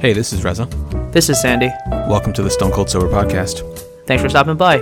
[0.00, 0.64] Hey, this is Reza.
[1.12, 1.68] This is Sandy.
[1.90, 3.60] Welcome to the Stone Cold Sober Podcast.
[4.06, 4.78] Thanks for stopping by.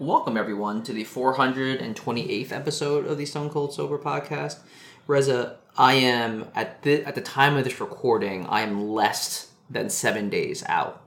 [0.00, 4.58] Welcome, everyone, to the 428th episode of the Stone Cold Sober Podcast.
[5.06, 9.90] Reza, I am, at the, at the time of this recording, I am less than
[9.90, 11.02] seven days out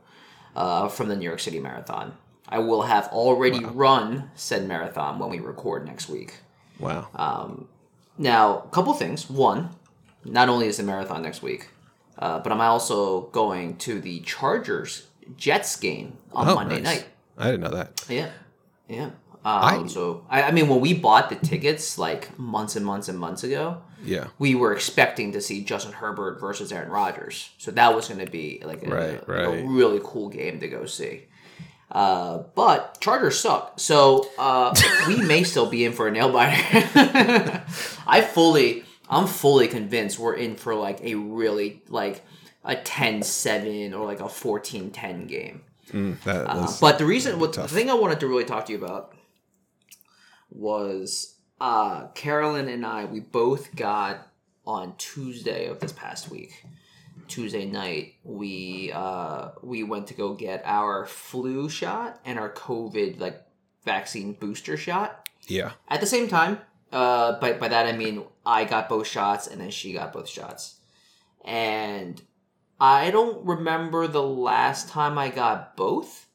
[0.55, 2.13] uh, from the New York City Marathon.
[2.47, 6.35] I will have already run said marathon when we record next week.
[6.79, 7.07] Wow.
[8.17, 9.29] Now, a couple things.
[9.29, 9.69] One,
[10.25, 11.69] not only is the marathon next week,
[12.19, 15.07] uh, but I'm also going to the Chargers
[15.37, 16.97] Jets game on Oh, Monday nice.
[16.99, 17.05] night.
[17.37, 18.05] I didn't know that.
[18.09, 18.29] Yeah,
[18.89, 19.05] yeah.
[19.05, 23.07] Um, I- so I, I mean, when we bought the tickets like months and months
[23.07, 24.27] and months ago, Yeah.
[24.39, 27.49] we were expecting to see Justin Herbert versus Aaron Rodgers.
[27.57, 29.59] So that was going to be like a, Right, like right.
[29.59, 31.25] a really cool game to go see.
[31.91, 33.79] Uh, but Chargers suck.
[33.79, 34.73] So uh,
[35.07, 36.55] we may still be in for a nail biter.
[38.07, 42.23] I fully, I'm fully convinced we're in for like a really like
[42.63, 45.63] a 10-7 or like a 14-10 game.
[46.23, 48.77] That Uh, but the reason, what the thing I wanted to really talk to you
[48.77, 49.13] about
[50.49, 51.30] was
[51.61, 53.05] uh, Carolyn and I.
[53.05, 54.27] We both got
[54.65, 56.65] on Tuesday of this past week.
[57.27, 63.19] Tuesday night, we uh, we went to go get our flu shot and our COVID
[63.19, 63.41] like
[63.85, 65.71] vaccine booster shot yeah.
[65.87, 66.59] at the same time.
[66.91, 70.27] Uh, by by that I mean I got both shots and then she got both
[70.27, 70.81] shots,
[71.45, 72.21] and
[72.81, 76.27] I don't remember the last time I got both,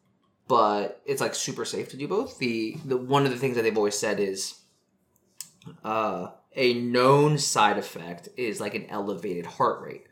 [0.49, 2.39] but it's like super safe to do both.
[2.39, 4.61] The the one of the things that they've always said is,
[5.85, 10.07] uh, a known side effect is like an elevated heart rate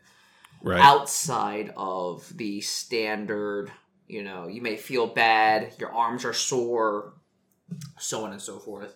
[0.61, 0.79] Right.
[0.81, 3.71] outside of the standard,
[4.07, 7.13] you know, you may feel bad, your arms are sore,
[7.99, 8.95] so on and so forth.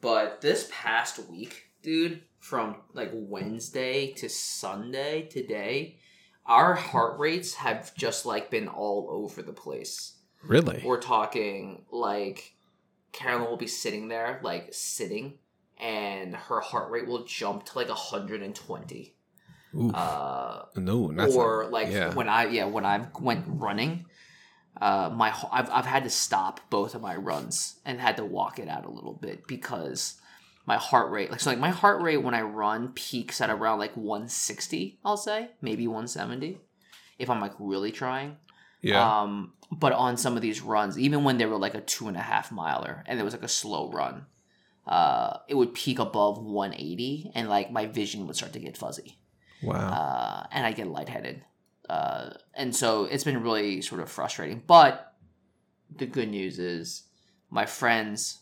[0.00, 5.98] But this past week, dude, from like Wednesday to Sunday today,
[6.44, 10.14] our heart rates have just like been all over the place.
[10.44, 10.82] Really?
[10.84, 12.54] We're talking like
[13.12, 15.38] Carolyn will be sitting there, like sitting,
[15.78, 19.14] and her heart rate will jump to like 120.
[19.74, 19.90] Ooh.
[19.90, 22.14] Uh, no, or not- like yeah.
[22.14, 24.06] when I yeah when I went running,
[24.80, 28.58] uh, my I've I've had to stop both of my runs and had to walk
[28.58, 30.20] it out a little bit because
[30.66, 33.78] my heart rate like so like my heart rate when I run peaks at around
[33.78, 36.58] like 160 I'll say maybe 170
[37.18, 38.36] if I'm like really trying
[38.82, 39.22] yeah.
[39.22, 42.16] um but on some of these runs even when they were like a two and
[42.16, 44.26] a half miler and it was like a slow run
[44.86, 49.18] uh it would peak above 180 and like my vision would start to get fuzzy
[49.62, 49.88] wow.
[49.88, 51.42] uh, and I get lightheaded.
[51.88, 54.62] Uh, and so it's been really sort of frustrating.
[54.66, 55.14] But
[55.94, 57.04] the good news is
[57.50, 58.40] my friends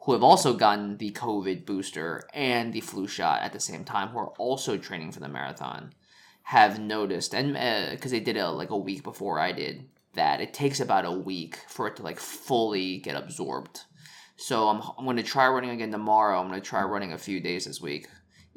[0.00, 4.08] who have also gotten the COVID booster and the flu shot at the same time,
[4.08, 5.92] who are also training for the marathon,
[6.44, 7.52] have noticed, and
[7.90, 11.12] because they did it like a week before I did, that it takes about a
[11.12, 13.82] week for it to like fully get absorbed.
[14.40, 16.40] So I'm, I'm going to try running again tomorrow.
[16.40, 18.08] I'm going to try running a few days this week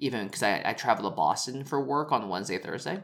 [0.03, 3.01] even because I, I travel to Boston for work on Wednesday, Thursday.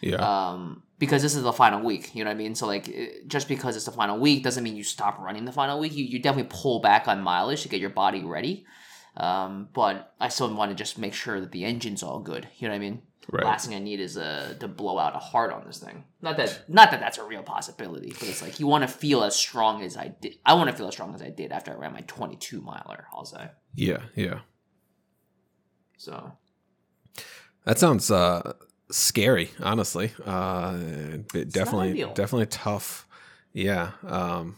[0.00, 0.16] yeah.
[0.16, 2.54] Um, because this is the final week, you know what I mean?
[2.54, 5.52] So like, it, just because it's the final week doesn't mean you stop running the
[5.52, 5.94] final week.
[5.94, 8.64] You, you definitely pull back on mileage to get your body ready.
[9.16, 12.48] Um, but I still want to just make sure that the engine's all good.
[12.58, 13.02] You know what I mean?
[13.30, 13.44] Right.
[13.44, 16.04] Last thing I need is uh, to blow out a heart on this thing.
[16.22, 19.24] Not that not that that's a real possibility, but it's like you want to feel
[19.24, 20.36] as strong as I did.
[20.44, 23.06] I want to feel as strong as I did after I ran my 22 miler.
[23.12, 24.02] I'll say yeah.
[24.14, 24.40] Yeah.
[25.96, 26.32] so.
[27.64, 28.52] That sounds uh,
[28.92, 30.12] scary, honestly.
[30.24, 30.78] Uh,
[31.34, 33.08] it definitely, definitely tough.
[33.52, 33.90] Yeah.
[34.06, 34.54] Um,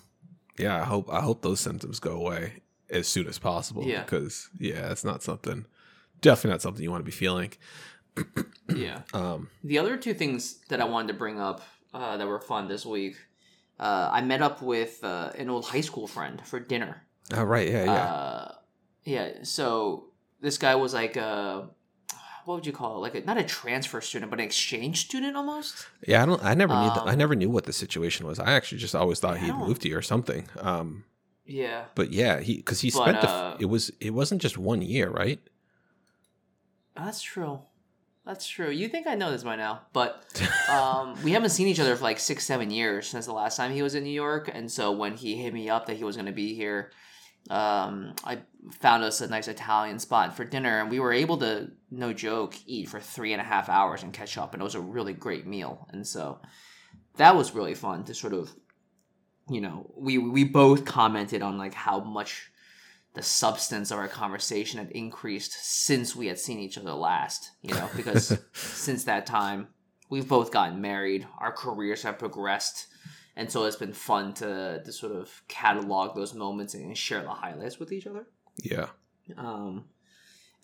[0.58, 0.78] yeah.
[0.78, 3.84] I hope I hope those symptoms go away as soon as possible.
[3.84, 4.02] Yeah.
[4.02, 5.66] Because yeah, it's not something.
[6.20, 7.52] Definitely not something you want to be feeling.
[8.74, 9.02] Yeah.
[9.14, 11.62] Um, The other two things that I wanted to bring up
[11.94, 13.16] uh, that were fun this week,
[13.78, 17.06] uh, I met up with uh, an old high school friend for dinner.
[17.32, 17.68] oh, right.
[17.68, 17.84] Yeah.
[17.84, 17.92] Yeah.
[18.04, 18.52] Uh,
[19.04, 19.28] yeah.
[19.42, 20.06] So
[20.40, 21.68] this guy was like a,
[22.44, 22.98] what would you call it?
[22.98, 25.86] Like a, not a transfer student, but an exchange student almost.
[26.06, 26.42] Yeah, I don't.
[26.44, 26.88] I never knew.
[26.94, 28.38] The, I Um, never knew what the situation was.
[28.40, 30.48] I actually just always thought Yeah, he'd moved here or something.
[30.58, 31.04] Um,
[31.48, 31.84] Yeah.
[31.94, 33.28] but yeah, he because he But, spent the.
[33.28, 33.90] uh, it was.
[34.00, 35.40] It wasn't just one year, right?
[36.96, 37.60] That's true.
[38.26, 38.70] That's true.
[38.70, 40.22] You think I know this by now, but
[40.70, 43.72] um, we haven't seen each other for like six, seven years since the last time
[43.72, 44.50] he was in New York.
[44.52, 46.90] And so when he hit me up that he was going to be here,
[47.48, 48.40] um, I
[48.80, 52.54] found us a nice Italian spot for dinner, and we were able to, no joke,
[52.66, 55.14] eat for three and a half hours and catch up, and it was a really
[55.14, 55.88] great meal.
[55.90, 56.40] And so
[57.16, 58.50] that was really fun to sort of,
[59.48, 62.50] you know, we we both commented on like how much
[63.14, 67.52] the substance of our conversation had increased since we had seen each other last.
[67.62, 69.68] You know, because since that time
[70.10, 72.86] we've both gotten married, our careers have progressed,
[73.36, 77.30] and so it's been fun to to sort of catalog those moments and share the
[77.30, 78.26] highlights with each other.
[78.62, 78.88] Yeah.
[79.36, 79.86] Um,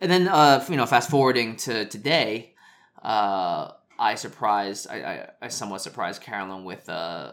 [0.01, 2.55] and then uh, you know, fast forwarding to today,
[3.03, 7.33] uh, I surprised I, I, I somewhat surprised Carolyn with uh,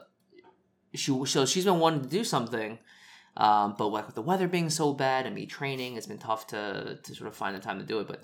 [0.94, 2.80] she so she's been wanting to do something.
[3.38, 6.48] Um, but like with the weather being so bad and me training, it's been tough
[6.48, 8.08] to, to sort of find the time to do it.
[8.08, 8.22] But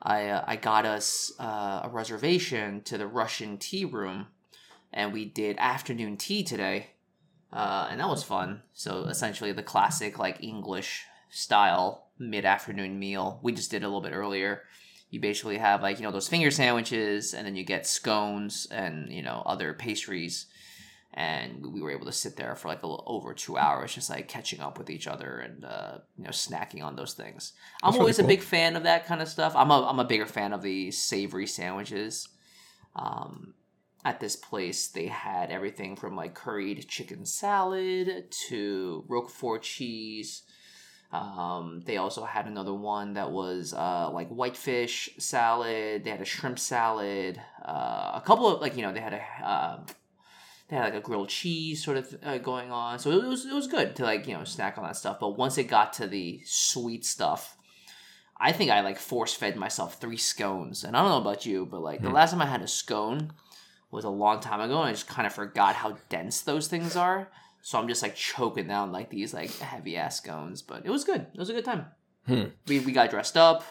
[0.00, 4.28] I uh, I got us uh, a reservation to the Russian tea room,
[4.92, 6.90] and we did afternoon tea today,
[7.52, 8.62] uh, and that was fun.
[8.74, 13.40] So essentially, the classic like English style mid afternoon meal.
[13.42, 14.62] We just did a little bit earlier.
[15.10, 19.10] You basically have like you know those finger sandwiches, and then you get scones and
[19.10, 20.46] you know other pastries
[21.18, 24.08] and we were able to sit there for like a little over two hours just
[24.08, 27.90] like catching up with each other and uh, you know snacking on those things i'm
[27.90, 30.04] That's always really a big fan of that kind of stuff i'm a, I'm a
[30.04, 32.28] bigger fan of the savory sandwiches
[32.94, 33.54] um,
[34.04, 40.44] at this place they had everything from like curried chicken salad to roquefort cheese
[41.10, 46.04] um, they also had another one that was uh, like whitefish salad.
[46.04, 47.40] They had a shrimp salad.
[47.64, 49.78] Uh, a couple of like you know they had a uh,
[50.68, 52.98] they had like a grilled cheese sort of uh, going on.
[52.98, 55.18] So it was it was good to like you know snack on that stuff.
[55.20, 57.56] But once it got to the sweet stuff,
[58.38, 60.84] I think I like force fed myself three scones.
[60.84, 62.14] And I don't know about you, but like the Hmm.
[62.14, 63.32] last time I had a scone
[63.90, 66.94] was a long time ago, and I just kind of forgot how dense those things
[66.96, 67.30] are.
[67.62, 70.62] So I'm just like choking down like these like heavy ass scones.
[70.62, 71.26] But it was good.
[71.32, 71.86] It was a good time.
[72.26, 72.44] Hmm.
[72.66, 73.64] We we got dressed up.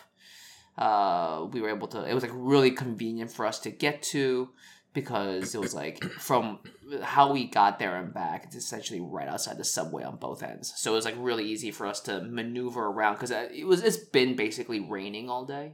[0.77, 2.03] Uh, we were able to.
[2.03, 4.49] It was like really convenient for us to get to
[4.97, 6.57] because it was like from
[7.03, 8.45] how we got there and back.
[8.45, 10.73] It's essentially right outside the subway on both ends.
[10.75, 13.83] So it was like really easy for us to maneuver around because it was.
[13.83, 15.73] It's been basically raining all day.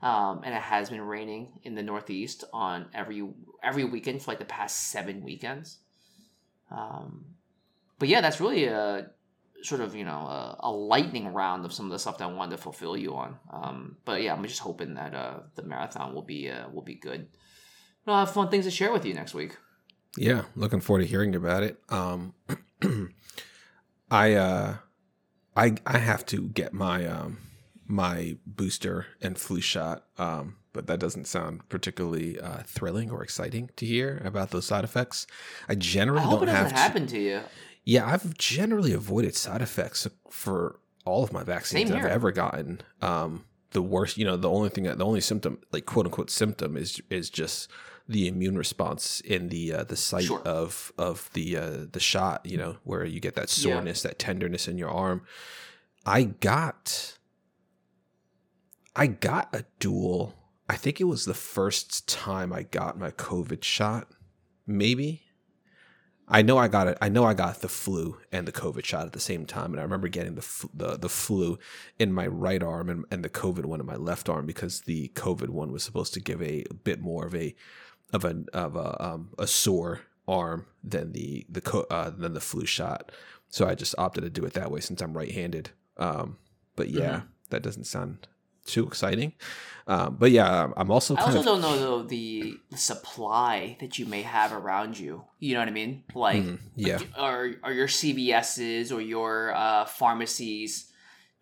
[0.00, 3.28] Um, and it has been raining in the Northeast on every
[3.62, 5.76] every weekend for like the past seven weekends.
[6.70, 7.26] Um,
[7.98, 9.10] but yeah, that's really a
[9.60, 12.32] sort of you know a, a lightning round of some of the stuff that I
[12.32, 13.36] wanted to fulfill you on.
[13.50, 16.94] Um, but yeah, I'm just hoping that uh, the marathon will be uh, will be
[16.94, 17.28] good.
[18.06, 19.56] I'll have fun things to share with you next week.
[20.16, 21.78] Yeah, looking forward to hearing about it.
[21.88, 22.34] Um,
[24.10, 24.76] I uh,
[25.56, 27.38] I I have to get my um
[27.86, 30.04] my booster and flu shot.
[30.18, 34.84] Um, but that doesn't sound particularly uh, thrilling or exciting to hear about those side
[34.84, 35.26] effects.
[35.68, 36.78] I I generally hope don't doesn't have to.
[36.78, 37.40] happen to you.
[37.84, 42.82] Yeah, I've generally avoided side effects for all of my vaccines I've ever gotten.
[43.00, 46.30] Um, the worst, you know, the only thing, that, the only symptom, like quote unquote
[46.30, 47.70] symptom, is is just
[48.08, 50.40] the immune response in the uh, the site Sure.
[50.42, 52.46] of of the uh, the shot.
[52.46, 53.74] You know, where you get that Yeah.
[53.74, 55.22] soreness, that tenderness in your arm.
[56.08, 57.18] I got,
[58.94, 60.34] I got a dual.
[60.68, 64.08] I think it was the first time I got my COVID shot.
[64.66, 65.22] Maybe
[66.28, 66.98] I know I got it.
[67.00, 69.78] I know I got the flu and the COVID shot at the same time, and
[69.80, 71.56] I remember getting the fl- the, the flu
[72.00, 75.08] in my right arm and, and the COVID one in my left arm because the
[75.14, 77.54] COVID one was supposed to give a, bit more of a
[78.12, 82.40] of a of a um, a sore arm than the the co- uh, than the
[82.40, 83.12] flu shot.
[83.48, 85.70] So I just opted to do it that way since I'm right-handed.
[85.98, 86.38] Um,
[86.74, 88.26] but yeah, that doesn't sound
[88.66, 89.32] too exciting.
[89.86, 93.98] Um, but yeah, I'm also I also of don't know though the, the supply that
[94.00, 95.24] you may have around you.
[95.38, 96.02] You know what I mean?
[96.14, 96.98] Like, Mm, yeah.
[97.16, 100.90] are are your CVSs or your uh, pharmacies?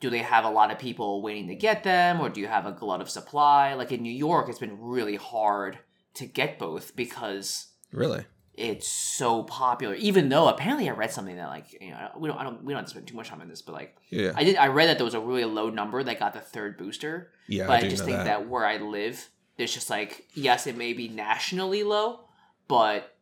[0.01, 2.67] Do they have a lot of people waiting to get them, or do you have
[2.67, 3.73] a glut of supply?
[3.73, 5.79] Like in New York, it's been really hard
[6.15, 8.25] to get both because really.
[8.55, 9.95] it's so popular.
[9.95, 12.73] Even though apparently I read something that like you know we don't I don't we
[12.73, 14.99] don't spend too much time on this, but like Yeah, I did I read that
[14.99, 17.67] there was a really low number that got the third booster yeah.
[17.67, 18.49] but I, do just think that.
[18.49, 22.21] where I live, there's just like yes, it may be nationally low,
[22.69, 23.17] but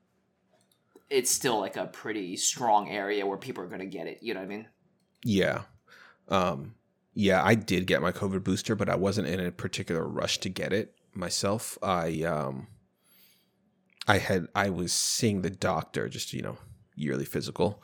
[1.11, 4.19] it's still like a pretty strong area where people are gonna get it.
[4.23, 4.69] You know what I mean?
[5.25, 5.63] Yeah.
[6.29, 6.75] Um
[7.15, 10.49] yeah, I did get my COVID booster, but I wasn't in a particular rush to
[10.49, 11.79] get it myself.
[11.83, 12.69] I um
[14.07, 16.59] I had I was seeing the doctor just, you know,
[16.95, 17.83] yearly physical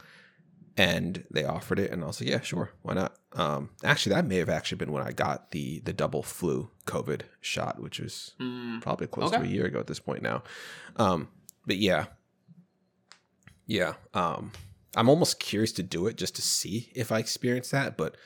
[0.77, 3.17] and they offered it and I was like, yeah, sure, why not?
[3.35, 7.23] Um actually that may have actually been when I got the the double flu COVID
[7.41, 10.43] shot, which was Mm, probably close to a year ago at this point now.
[10.97, 11.29] Um,
[11.67, 12.07] but yeah,
[13.67, 13.95] yeah.
[14.15, 14.53] Um,
[14.97, 17.97] I'm almost curious to do it just to see if I experience that.
[17.97, 18.17] But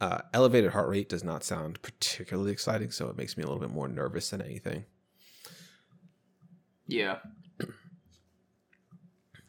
[0.00, 3.60] uh, elevated heart rate does not sound particularly exciting, so it makes me a little
[3.60, 4.84] bit more nervous than anything.
[6.86, 7.18] Yeah.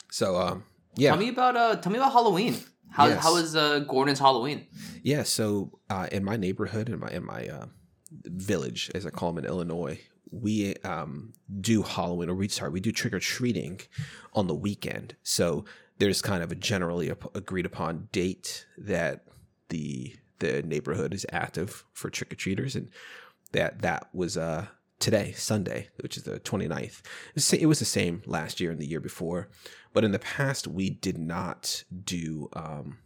[0.10, 0.64] So um,
[0.96, 1.12] yeah.
[1.12, 2.58] Tell me about uh, tell me about Halloween.
[2.90, 3.24] How Yes.
[3.24, 4.66] how was uh, Gordon's Halloween?
[5.04, 7.66] Yeah, so uh, in my neighborhood, in my in my uh,
[8.26, 10.00] village, as I call them in Illinois,
[10.32, 13.82] we um, do Halloween, or we sorry, we do trick or treating
[14.34, 15.16] on the weekend.
[15.24, 15.66] So
[16.00, 19.26] there's kind of a generally ap- agreed upon date that
[19.70, 22.90] the the neighborhood is active for trick or treaters, and
[23.52, 24.68] that that was uh,
[25.00, 27.02] today, Sunday, which is the 29th.
[27.36, 29.50] It's It was the same last year and the year before,
[29.94, 32.50] but in the past we did not do.
[32.54, 32.98] Um,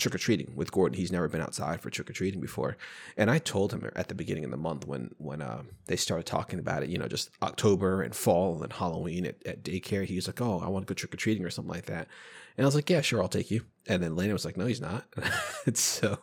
[0.00, 0.98] trick or treating with Gordon.
[0.98, 2.76] He's never been outside for trick or treating before,
[3.16, 6.26] and I told him at the beginning of the month when when uh, they started
[6.26, 10.04] talking about it, you know, just October and fall and Halloween at, at daycare.
[10.04, 12.08] He was like, "Oh, I want to go trick or treating or something like that,"
[12.56, 14.66] and I was like, "Yeah, sure, I'll take you." And then Lena was like, "No,
[14.66, 15.06] he's not."
[15.74, 16.18] so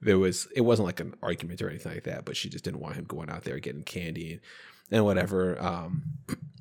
[0.00, 2.80] there was it wasn't like an argument or anything like that, but she just didn't
[2.80, 4.40] want him going out there getting candy and,
[4.90, 5.60] and whatever.
[5.62, 6.02] Um,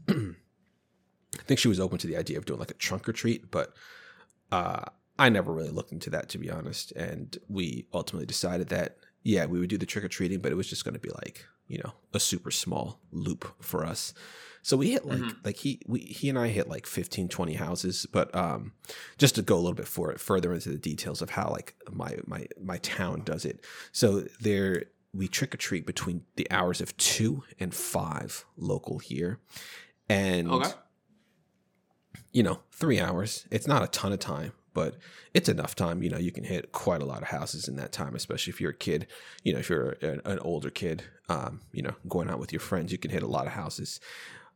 [0.09, 3.49] I think she was open to the idea of doing like a trunk or treat,
[3.49, 3.73] but
[4.51, 4.83] uh,
[5.17, 6.91] I never really looked into that to be honest.
[6.93, 10.55] And we ultimately decided that yeah, we would do the trick or treating, but it
[10.55, 14.13] was just going to be like you know a super small loop for us.
[14.61, 15.45] So we hit like Mhm.
[15.45, 18.73] like he we he and I hit like 15 20 houses, but um
[19.17, 21.75] just to go a little bit for it, further into the details of how like
[21.91, 23.65] my my my town does it.
[23.91, 29.39] So there we trick or treat between the hours of 2 and 5 local here.
[30.09, 30.71] And Okay.
[32.31, 33.45] you know, three hours.
[33.51, 34.97] It's not a ton of time, but
[35.33, 36.03] it's enough time.
[36.03, 38.61] You know, you can hit quite a lot of houses in that time, especially if
[38.61, 39.07] you're a kid.
[39.43, 42.59] You know, if you're an, an older kid, um, you know, going out with your
[42.59, 43.99] friends, you can hit a lot of houses.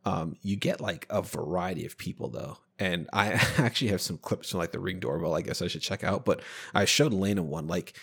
[0.05, 2.57] Um, you get like a variety of people though.
[2.79, 5.81] And I actually have some clips from like the ring doorbell, I guess I should
[5.81, 6.25] check out.
[6.25, 6.41] But
[6.73, 7.67] I showed Lena one.
[7.67, 7.93] Like,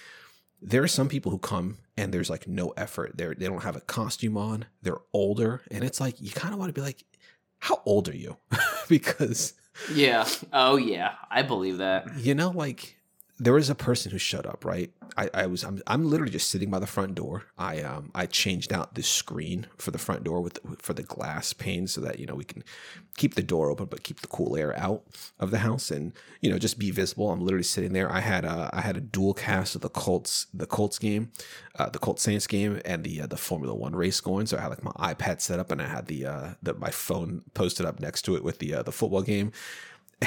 [0.63, 3.17] there are some people who come and there's like no effort.
[3.17, 4.67] They're, they don't have a costume on.
[4.83, 5.63] They're older.
[5.71, 7.05] And it's like, you kind of want to be like,
[7.59, 8.37] how old are you?
[8.89, 9.55] because
[9.95, 10.27] Yeah.
[10.53, 11.13] Oh yeah.
[11.31, 12.19] I believe that.
[12.19, 12.97] you know, like
[13.41, 14.93] there was a person who showed up, right?
[15.17, 17.45] I, I was I'm, I'm literally just sitting by the front door.
[17.59, 21.55] I um I changed out the screen for the front door with for the glass
[21.55, 22.63] pane so that you know we can
[23.17, 25.03] keep the door open but keep the cool air out
[25.39, 27.31] of the house and you know just be visible.
[27.31, 28.13] I'm literally sitting there.
[28.13, 31.33] I had a I had a dual cast of the Colts the Colts game,
[31.79, 34.47] uh, the Colts Saints game and the uh, the Formula One race going.
[34.47, 36.91] So I had like my iPad set up and I had the uh the my
[36.91, 39.51] phone posted up next to it with the uh, the football game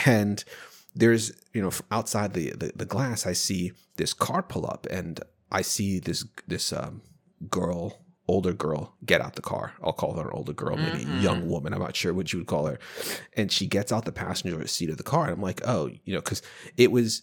[0.06, 0.44] and
[0.96, 5.20] there's you know outside the, the the glass i see this car pull up and
[5.52, 7.02] i see this this um,
[7.50, 9.74] girl older girl get out the car.
[9.84, 11.22] I'll call her an older girl maybe Mhm.
[11.22, 11.74] young woman.
[11.74, 12.80] I'm not sure what you would call her.
[13.36, 16.14] And she gets out the passenger seat of the car and i'm like oh you
[16.14, 16.42] know because
[16.78, 17.22] it was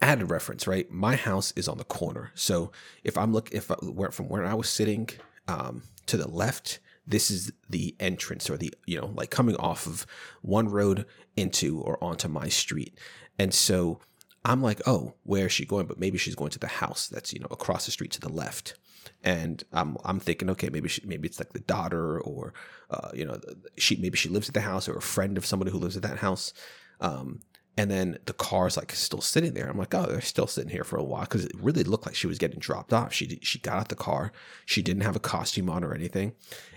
[0.00, 0.90] added reference right?
[0.90, 2.30] My house is on the corner.
[2.34, 5.08] So if i'm look if I, where from where i was sitting
[5.46, 9.86] um, to the left this is the entrance or the you know like coming off
[9.86, 10.06] of
[10.42, 11.06] one road
[11.36, 12.98] into or onto my street.
[13.38, 14.00] And so
[14.44, 15.86] i'm like oh where is she going?
[15.86, 18.32] But maybe she's going to the house that's you know across the street to the
[18.32, 18.74] left.
[19.22, 22.54] And i'm i'm thinking okay maybe she, maybe it's like the daughter or
[22.90, 23.38] uh, you know
[23.76, 26.02] she maybe she lives at the house or a friend of somebody who lives at
[26.02, 26.52] that house.
[27.00, 27.40] Um
[27.76, 29.68] and then the car's like still sitting there.
[29.68, 32.14] I'm like, oh, they're still sitting here for a while because it really looked like
[32.14, 33.12] she was getting dropped off.
[33.12, 34.32] She she got out the car.
[34.64, 36.34] She didn't have a costume on or anything.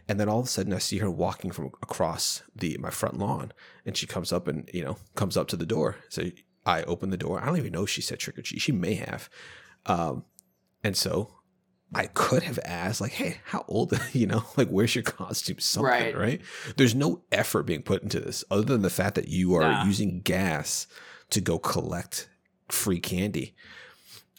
[0.07, 3.19] And then all of a sudden, I see her walking from across the my front
[3.19, 3.51] lawn,
[3.85, 5.97] and she comes up and you know comes up to the door.
[6.09, 6.23] So
[6.65, 7.41] I open the door.
[7.41, 8.61] I don't even know if she said trick or treat.
[8.61, 9.29] She may have.
[9.85, 10.25] Um,
[10.83, 11.37] and so
[11.96, 15.60] I could have asked, like, hey, how old, you know, like, where's your costume?
[15.60, 16.17] Something, Right.
[16.17, 16.41] right?
[16.75, 19.86] There's no effort being put into this other than the fact that you are Nah.
[19.86, 20.88] using gas
[21.29, 22.29] to go collect
[22.70, 23.56] free candy.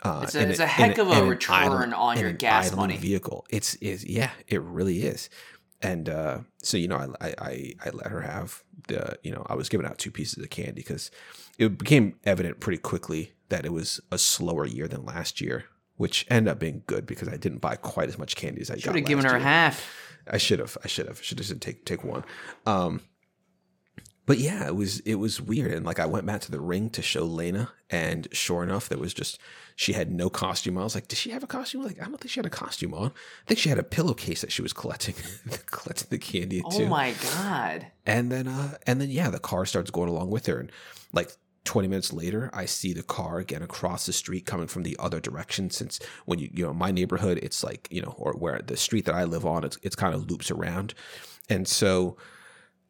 [0.03, 2.97] Uh, It's a- it's a heck of a return on your gas money.
[2.97, 3.47] Vehicle.
[3.51, 5.29] It's is yeah, it really is.
[5.83, 9.45] And uh, so you know, I, I I I let her have the you know
[9.49, 11.11] I was giving out two pieces of candy because
[11.59, 15.65] it became evident pretty quickly that it was a slower year than last year,
[15.99, 18.79] which ended up being good because I didn't buy quite as much candy as I
[18.79, 19.41] Should have given her year.
[19.41, 19.87] half.
[20.27, 20.77] I should have.
[20.83, 21.23] I should have.
[21.23, 22.25] Should have take take one.
[22.67, 23.03] Um,
[24.27, 26.91] but yeah, it was it was weird, and like I went back to the ring
[26.91, 29.39] to show Lena, and sure enough, there was just
[29.75, 30.77] she had no costume.
[30.77, 30.83] on.
[30.83, 31.83] I was like, did she have a costume?
[31.83, 33.07] Like, I don't think she had a costume on.
[33.09, 35.15] I think she had a pillowcase that she was collecting
[35.71, 36.85] collecting the candy Oh too.
[36.85, 37.87] Oh my god.
[38.05, 40.71] And then uh and then yeah, the car starts going along with her and
[41.15, 41.31] like
[41.69, 45.21] 20 minutes later, I see the car again across the street coming from the other
[45.21, 48.77] direction since when you you know, my neighborhood it's like, you know, or where the
[48.77, 50.95] street that I live on it's it's kind of loops around.
[51.51, 52.17] And so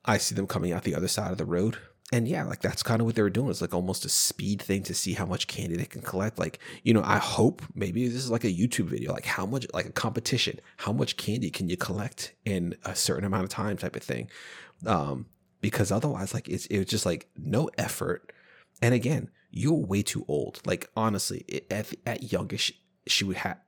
[0.05, 1.79] I see them coming out the other side of the road.
[2.13, 3.51] And yeah, like that's kind of what they were doing.
[3.51, 6.39] It's like almost a speed thing to see how much candy they can collect.
[6.39, 9.67] Like, you know, I hope maybe this is like a YouTube video, like how much,
[9.75, 13.77] like a competition, how much candy can you collect in a certain amount of time
[13.77, 14.31] type of thing.
[14.87, 15.27] Um,
[15.61, 18.33] because otherwise, like it's it was just like no effort.
[18.81, 20.61] And again, you're way too old.
[20.65, 22.73] Like honestly, at at youngest,
[23.07, 23.59] she would have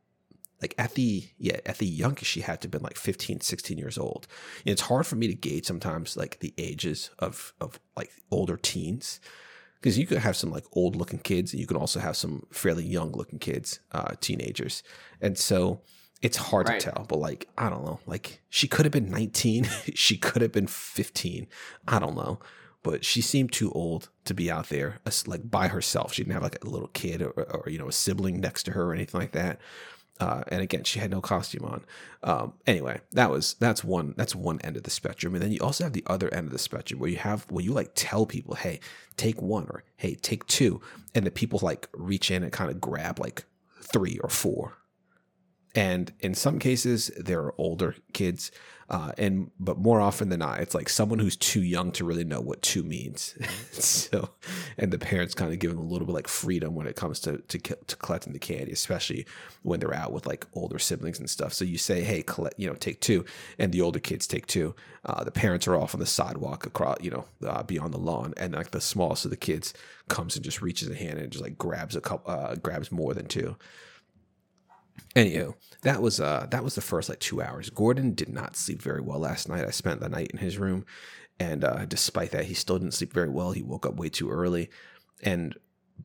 [0.61, 3.79] like at the yeah at the youngest she had to have been like 15 16
[3.79, 4.27] years old.
[4.65, 8.57] And it's hard for me to gauge sometimes like the ages of of like older
[8.57, 9.21] teens.
[9.81, 12.45] Because you could have some like old looking kids and you can also have some
[12.53, 14.83] fairly young looking kids uh teenagers.
[15.21, 15.81] And so
[16.23, 16.79] it's hard right.
[16.79, 17.99] to tell but like i don't know.
[18.07, 19.65] Like she could have been 19
[19.95, 21.47] she could have been 15
[21.89, 22.41] i don't know
[22.83, 26.15] but she seemed too old to be out there like by herself.
[26.15, 28.73] She didn't have like a little kid or, or you know a sibling next to
[28.73, 29.59] her or anything like that.
[30.21, 31.85] Uh, and again, she had no costume on.
[32.23, 35.61] Um, anyway, that was that's one that's one end of the spectrum, and then you
[35.61, 38.27] also have the other end of the spectrum where you have where you like tell
[38.27, 38.81] people, hey,
[39.17, 40.81] take one or hey, take two,
[41.15, 43.45] and the people like reach in and kind of grab like
[43.81, 44.77] three or four
[45.75, 48.51] and in some cases there are older kids
[48.91, 52.25] uh, and but more often than not it's like someone who's too young to really
[52.25, 53.37] know what two means.
[53.73, 54.31] So
[54.77, 57.21] and the parents kind of give them a little bit like freedom when it comes
[57.21, 59.27] to, to to collecting the candy especially
[59.63, 61.53] when they're out with like older siblings and stuff.
[61.53, 63.25] So you say hey collect you know take two
[63.59, 64.75] and the older kids take two.
[65.05, 68.35] Uh, the parents are off on the sidewalk across you know uh, beyond the lawn
[68.37, 69.73] and like the smallest of the kids
[70.09, 73.15] comes and just reaches a hand and just like grabs a couple uh, grabs more
[73.15, 73.57] than two
[75.17, 77.71] Anywho, that was uh that was the first like two hours.
[77.71, 79.67] Gordon did not sleep very well last night.
[79.67, 80.87] I spent the night in his room,
[81.39, 83.53] and uh, despite that, he still didn't sleep very well.
[83.53, 84.71] He woke up way too early,
[85.23, 85.57] and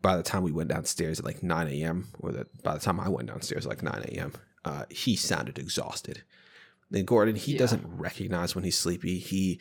[0.02, 3.00] by the time we went downstairs at like 9 a.m., or the, by the time
[3.00, 4.34] I went downstairs at like 9 a.m.,
[4.66, 6.24] uh, he sounded exhausted.
[6.90, 7.60] Then Gordon, he yeah.
[7.60, 9.20] doesn't recognize when he's sleepy.
[9.20, 9.60] He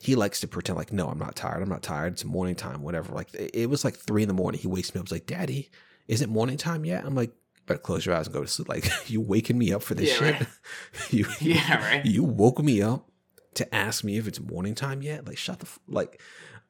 [0.00, 1.60] he likes to pretend like, no, I'm not tired.
[1.60, 2.12] I'm not tired.
[2.12, 3.12] It's morning time, whatever.
[3.12, 4.60] Like it was like three in the morning.
[4.60, 5.08] He wakes me up.
[5.08, 5.70] He's like, Daddy,
[6.06, 7.04] is it morning time yet?
[7.04, 7.32] I'm like,
[7.68, 8.68] better close your eyes and go to sleep.
[8.68, 10.40] Like you waking me up for this yeah, shit.
[10.40, 10.48] Right.
[11.12, 12.06] you, yeah, right.
[12.06, 13.08] You woke me up
[13.54, 15.26] to ask me if it's morning time yet.
[15.26, 16.20] Like shut the f- like,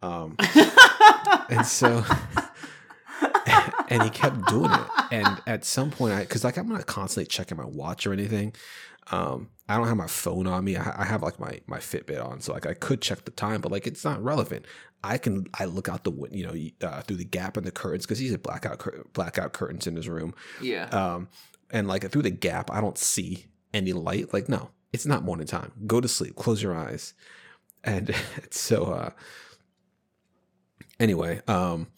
[0.03, 0.37] um,
[1.49, 2.05] and so,
[3.89, 4.87] and he kept doing it.
[5.11, 8.55] And at some point, I because like I'm not constantly checking my watch or anything.
[9.11, 10.77] Um, I don't have my phone on me.
[10.77, 13.61] I, I have like my my Fitbit on, so like I could check the time,
[13.61, 14.67] but like it's not relevant.
[15.03, 18.05] I can I look out the you know uh, through the gap in the curtains
[18.05, 20.35] because he's a blackout cur- blackout curtains in his room.
[20.61, 20.87] Yeah.
[20.87, 21.29] Um,
[21.71, 24.33] and like through the gap, I don't see any light.
[24.33, 25.73] Like no, it's not morning time.
[25.87, 26.37] Go to sleep.
[26.37, 27.15] Close your eyes.
[27.85, 28.15] And
[28.51, 29.11] so uh,
[30.99, 31.89] anyway, um,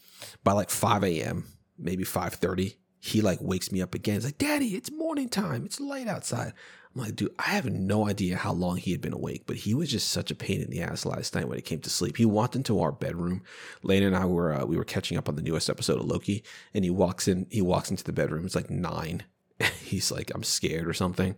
[0.44, 1.46] by like five a.m.,
[1.78, 4.16] maybe five thirty, he like wakes me up again.
[4.16, 5.64] He's like, "Daddy, it's morning time.
[5.64, 6.52] It's light outside."
[6.94, 9.74] I'm like, dude, I have no idea how long he had been awake, but he
[9.74, 12.16] was just such a pain in the ass last night when it came to sleep.
[12.16, 13.42] He walked into our bedroom.
[13.84, 16.42] Lane and I were uh, we were catching up on the newest episode of Loki,
[16.74, 17.46] and he walks in.
[17.50, 18.44] He walks into the bedroom.
[18.44, 19.22] It's like nine.
[19.80, 21.36] He's like, I'm scared or something.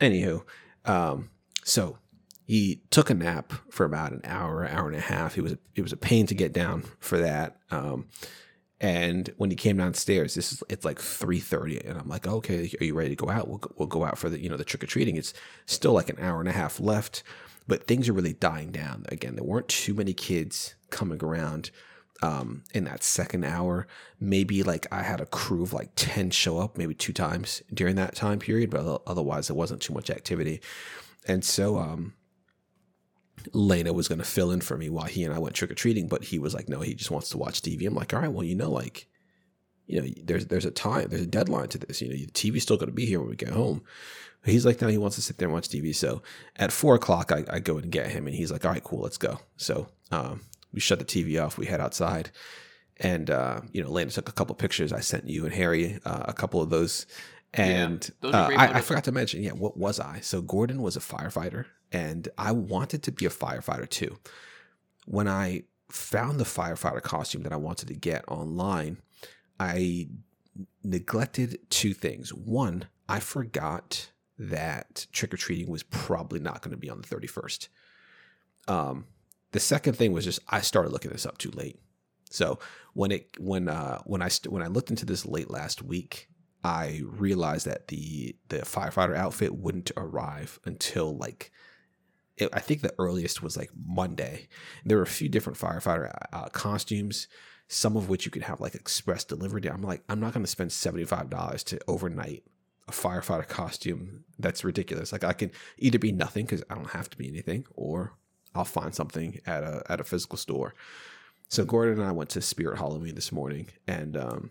[0.00, 0.44] Anywho,
[0.84, 1.30] um,
[1.64, 1.98] so
[2.44, 5.34] he took a nap for about an hour, hour and a half.
[5.34, 7.56] He was it was a pain to get down for that.
[7.70, 8.08] Um,
[8.80, 12.70] and when he came downstairs, this is it's like three thirty, and I'm like, okay,
[12.80, 13.48] are you ready to go out?
[13.48, 15.16] We'll we'll go out for the you know the trick or treating.
[15.16, 15.34] It's
[15.66, 17.24] still like an hour and a half left,
[17.66, 19.04] but things are really dying down.
[19.08, 21.72] Again, there weren't too many kids coming around
[22.22, 23.88] um, in that second hour.
[24.20, 27.96] Maybe like I had a crew of like ten show up, maybe two times during
[27.96, 30.60] that time period, but otherwise there wasn't too much activity.
[31.26, 32.14] And so um,
[33.52, 35.74] Lena was going to fill in for me while he and I went trick or
[35.74, 37.86] treating, but he was like, no, he just wants to watch TV.
[37.86, 39.08] I'm like, all right, well, you know, like,
[39.86, 42.02] you know, there's there's a time, there's a deadline to this.
[42.02, 43.82] You know, the TV's still going to be here when we get home.
[44.44, 45.94] He's like, no, he wants to sit there and watch TV.
[45.94, 46.22] So
[46.56, 49.00] at four o'clock, I, I go and get him, and he's like, all right, cool,
[49.00, 49.40] let's go.
[49.56, 51.58] So um, we shut the TV off.
[51.58, 52.30] We head outside,
[52.98, 54.92] and uh, you know, Lena took a couple pictures.
[54.92, 57.06] I sent you and Harry uh, a couple of those.
[57.54, 60.20] And yeah, uh, I, I forgot to mention, yeah, what was I?
[60.20, 64.18] So Gordon was a firefighter and I wanted to be a firefighter too.
[65.06, 68.98] When I found the firefighter costume that I wanted to get online,
[69.58, 70.08] I
[70.84, 72.34] neglected two things.
[72.34, 77.08] One, I forgot that trick or treating was probably not going to be on the
[77.08, 77.68] 31st.
[78.68, 79.06] Um,
[79.52, 81.80] the second thing was just I started looking this up too late.
[82.30, 82.58] So
[82.92, 86.28] when it when uh when I st- when I looked into this late last week,
[86.68, 91.50] I realized that the the firefighter outfit wouldn't arrive until like
[92.36, 94.48] it, I think the earliest was like Monday.
[94.84, 97.26] There were a few different firefighter uh, costumes,
[97.68, 99.62] some of which you could have like express delivery.
[99.64, 102.44] I'm like, I'm not going to spend seventy five dollars to overnight
[102.86, 104.24] a firefighter costume.
[104.38, 105.10] That's ridiculous.
[105.10, 108.12] Like I can either be nothing because I don't have to be anything, or
[108.54, 110.74] I'll find something at a at a physical store.
[111.48, 114.50] So Gordon and I went to Spirit Halloween this morning, and um,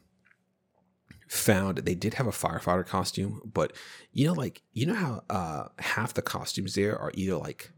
[1.27, 3.73] found they did have a firefighter costume, but
[4.11, 7.71] you know, like you know how uh, half the costumes there are either like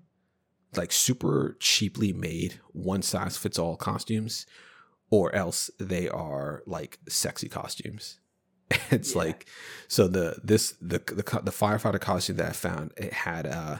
[0.76, 4.46] like super cheaply made one size fits all costumes
[5.10, 8.20] or else they are like sexy costumes.
[8.92, 9.20] It's Yeah.
[9.24, 9.48] like
[9.88, 13.80] so the this the, the the firefighter costume that i found it had uh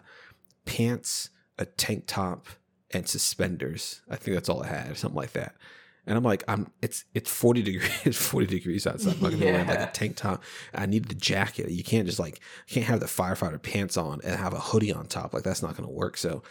[0.66, 1.30] pants
[1.60, 2.48] a tank top
[2.92, 4.02] and suspenders.
[4.10, 5.56] I think that's all it had or something like that
[6.06, 9.16] and i'm like i'm it's it's 40 degrees it's 40 degrees outside.
[9.16, 10.44] I'm not gonna wear like a tank top.
[10.74, 11.70] I need the jacket.
[11.70, 14.94] You can't just like you can't have the firefighter pants on and have a hoodie
[14.94, 15.34] on top.
[15.34, 16.18] Like that's not gonna work.
[16.18, 16.44] So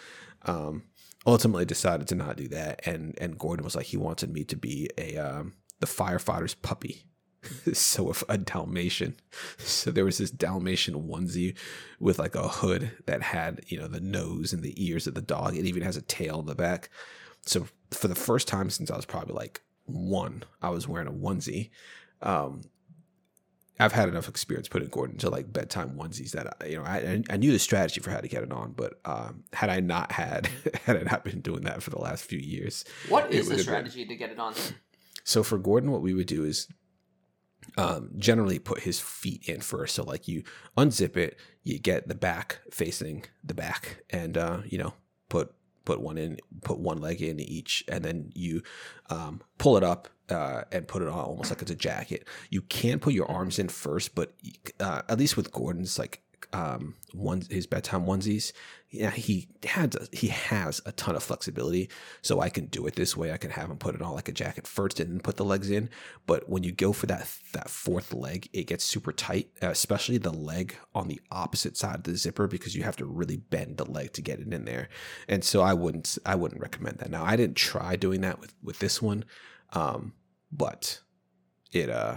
[0.43, 0.85] um
[1.27, 2.81] ultimately decided to not do that.
[2.87, 7.05] And and gordon was like he wanted me to be a um the firefighter's puppy.
[7.73, 9.17] So if a dalmatian.
[9.59, 11.57] So there was this dalmatian onesie
[12.01, 15.23] with like a hood that had you know the nose and the ears of the
[15.23, 15.57] dog.
[15.57, 16.91] It even has a tail in the back
[17.47, 21.13] so for the first time since i was probably like one i was wearing a
[21.13, 21.71] onesie
[22.23, 22.63] um
[23.81, 27.23] I've had enough experience putting Gordon into like bedtime onesies that I, you know I
[27.31, 30.11] I knew the strategy for how to get it on, but um, had I not
[30.13, 30.47] had
[30.85, 33.57] had I not been doing that for the last few years, what is the would've
[33.57, 34.55] been- strategy to get it on?
[35.25, 36.67] so for Gordon, what we would do is
[37.77, 39.95] um, generally put his feet in first.
[39.95, 40.43] So like you
[40.77, 44.95] unzip it, you get the back facing the back, and uh, you know
[45.29, 45.55] put
[45.89, 48.63] put one in, put one leg in each, and then you
[49.09, 52.29] um, pull it up uh, and put it on almost like it's a jacket.
[52.51, 54.35] You can put your arms in first, but
[54.81, 56.21] uh, at least with Gordon's like
[56.53, 58.53] um one his bedtime onesies
[58.91, 61.91] yeah he had he has a ton of flexibility.
[62.23, 63.33] So i can do it this way.
[63.33, 65.45] I can have him put it on like a jacket first and then put the
[65.45, 65.91] legs in.
[66.27, 70.33] But when you go for that that fourth leg it gets super tight especially the
[70.33, 73.91] leg on the opposite side of the zipper because you have to really bend the
[73.91, 74.89] leg to get it in there.
[75.29, 77.11] And so i wouldn't i wouldn't recommend that.
[77.11, 79.25] Now i didn't try doing that with with this one
[79.73, 80.15] um
[80.51, 81.01] but
[81.73, 82.17] it uh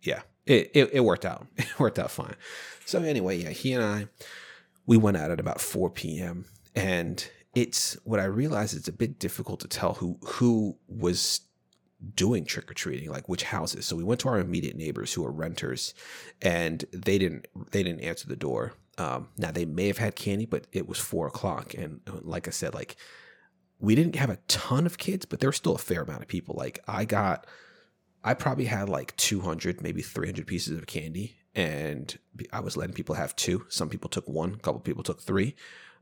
[0.00, 1.46] yeah it, it, it worked out.
[1.58, 2.36] It worked out fine.
[2.84, 4.06] So anyway yeah he and i
[4.86, 9.18] we went out at about 4 p.m and it's what i realized it's a bit
[9.18, 11.40] difficult to tell who who was
[12.14, 13.86] doing trick-or-treating like which houses.
[13.86, 15.94] So we went to our immediate neighbors who are renters
[16.42, 18.74] and they didn't they didn't answer the door.
[18.98, 22.48] Um, now they may have had candy but it was four o'clock and uh, like
[22.48, 22.96] i said like
[23.78, 26.28] we didn't have a ton of kids but there was still a fair amount of
[26.28, 26.54] people.
[26.56, 27.46] Like i got
[28.26, 32.18] I probably had like 200, maybe 300 pieces of candy, and
[32.52, 33.64] I was letting people have two.
[33.68, 35.54] Some people took one, a couple people took three.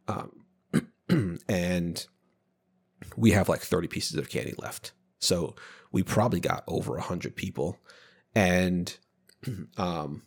[0.08, 0.46] Um,
[1.48, 2.06] and
[3.14, 4.92] we have like 30 pieces of candy left.
[5.18, 5.54] So
[5.92, 7.78] we probably got over 100 people.
[8.34, 8.96] And
[9.76, 10.22] um,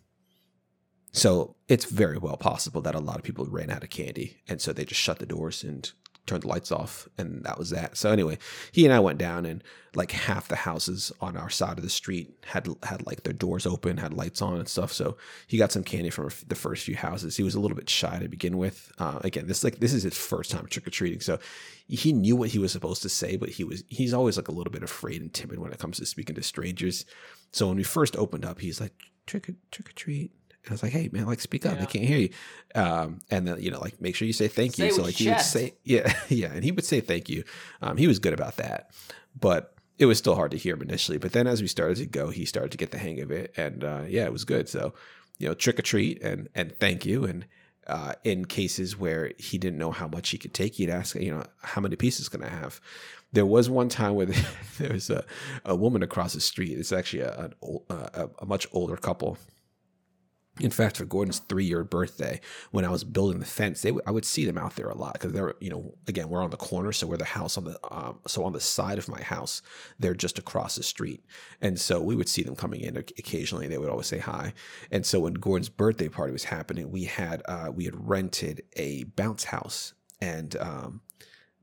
[1.12, 4.38] so it's very well possible that a lot of people ran out of candy.
[4.48, 5.92] And so they just shut the doors and
[6.28, 7.98] turned the lights off and that was that.
[7.98, 8.38] So anyway
[8.72, 9.64] he and i went down and
[9.96, 13.66] like half the houses on our side of the street had had like their doors
[13.66, 14.92] open had lights on and stuff.
[14.92, 17.36] So he got some candy from the first few houses.
[17.38, 18.92] He was a little bit shy to begin with.
[19.00, 21.40] Uh, again this like this is his first time trick-or-treating so
[21.88, 24.54] he knew what he was supposed to say but he was he's always like a
[24.54, 27.06] little bit afraid and timid when it comes to speaking to strangers.
[27.52, 28.94] So when we first opened up he's like
[29.26, 30.32] trick or trick or treat
[30.68, 31.74] and I was like, "Hey, man, like, speak up!
[31.74, 31.80] Yeah.
[31.80, 32.30] They can't hear you."
[32.76, 34.94] Um, and then you know, like, make sure you say thank Say you.
[34.94, 37.44] So like, he would say, "Yeah, yeah," and he would say thank you.
[37.82, 38.92] Um, he was good about that,
[39.40, 41.18] but it was still hard to hear him initially.
[41.18, 43.54] But then as we started to go, he started to get the hang of it,
[43.58, 44.70] and uh, yeah, it was good.
[44.70, 44.94] So
[45.38, 47.26] you know, trick or treat and and thank you.
[47.26, 47.46] And
[47.88, 51.34] uh, in cases where he didn't know how much he could take, he'd ask, you
[51.34, 52.82] know, how many pieces can I have?
[53.32, 54.26] There was one time where
[54.78, 55.26] there was a,
[55.66, 56.78] a woman across the street.
[56.78, 59.38] It's actually a, old, uh, a, a much older couple.
[60.60, 62.42] In fact, for Gordon's three-year birthday,
[62.72, 64.98] when I was building the fence, they w- I would see them out there a
[64.98, 67.66] lot because they're, you know, again, we're on the corner, so we're the house on
[67.66, 69.62] the, um, so on the side of my house,
[70.00, 71.24] they're just across the street,
[71.62, 73.68] and so we would see them coming in occasionally.
[73.68, 74.54] They would always say hi,
[74.92, 79.04] and so when Gordon's birthday party was happening, we had uh, we had rented a
[79.04, 81.02] bounce house, and um,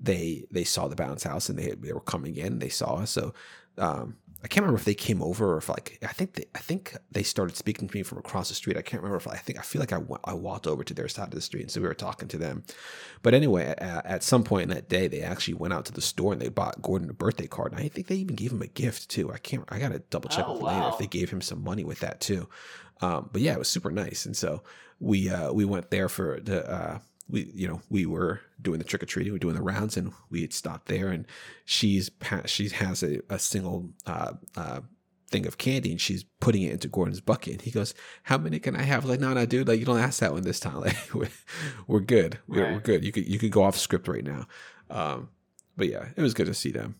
[0.04, 2.58] they they saw the bounce house and they they were coming in.
[2.58, 3.34] They saw us, so
[3.78, 6.58] um, I can't remember if they came over or if like I think they, I
[6.58, 8.76] think they started speaking to me from across the street.
[8.76, 10.94] I can't remember if I think I feel like I wa- I walked over to
[10.94, 12.62] their side of the street and so we were talking to them.
[13.22, 16.00] But anyway, at, at some point in that day, they actually went out to the
[16.02, 17.72] store and they bought Gordon a birthday card.
[17.72, 19.32] And I think they even gave him a gift too.
[19.32, 19.64] I can't.
[19.70, 22.20] I gotta double check Oh, with later if they gave him some money with that
[22.20, 22.48] too.
[23.00, 24.26] Um, but yeah, it was super nice.
[24.26, 24.62] And so
[25.00, 26.70] we uh, we went there for the.
[26.70, 29.62] Uh, we you know we were doing the trick or treating, we were doing the
[29.62, 31.08] rounds, and we had stopped there.
[31.08, 31.26] And
[31.64, 32.10] she's
[32.46, 34.80] she has a, a single uh, uh,
[35.30, 37.54] thing of candy, and she's putting it into Gordon's bucket.
[37.54, 39.98] And he goes, "How many can I have?" Like, no, no, dude, like you don't
[39.98, 40.74] ask that one this time.
[40.80, 41.28] Like, we're,
[41.86, 43.04] we're good, we're, we're good.
[43.04, 44.46] You could you could go off script right now.
[44.90, 45.30] Um,
[45.76, 46.96] but yeah, it was good to see them.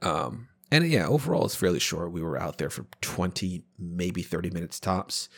[0.00, 2.12] Um, and yeah, overall, it's fairly short.
[2.12, 5.28] We were out there for twenty, maybe thirty minutes tops,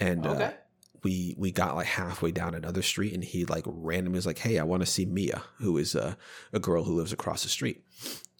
[0.00, 0.54] and uh, Okay.
[1.02, 4.58] We we got like halfway down another street and he like randomly was like, "Hey,
[4.58, 6.16] I want to see Mia, who is a
[6.52, 7.84] a girl who lives across the street."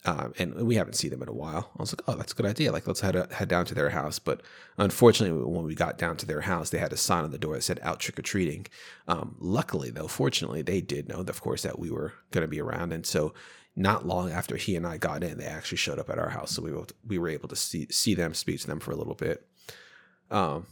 [0.05, 1.71] Um, and we haven't seen them in a while.
[1.77, 2.73] I was like, "Oh, that's a good idea.
[2.73, 4.42] Like, let's head head down to their house." But
[4.77, 7.55] unfortunately, when we got down to their house, they had a sign on the door
[7.55, 8.66] that said "Out trick or treating."
[9.09, 12.61] Um, luckily, though, fortunately, they did know, of course, that we were going to be
[12.61, 13.35] around, and so
[13.77, 16.53] not long after he and I got in, they actually showed up at our house,
[16.53, 18.97] so we were we were able to see see them, speak to them for a
[18.97, 19.47] little bit.
[20.31, 20.66] Um,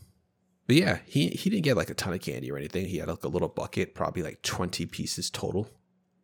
[0.67, 2.87] but yeah, he he didn't get like a ton of candy or anything.
[2.87, 5.69] He had like a little bucket, probably like 20 pieces total,